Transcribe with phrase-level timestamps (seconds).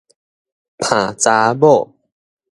[0.79, 1.93] 奅查某